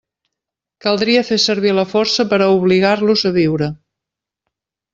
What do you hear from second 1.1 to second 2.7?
fer servir la força per a